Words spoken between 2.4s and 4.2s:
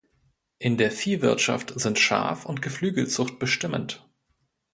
und Geflügelzucht bestimmend.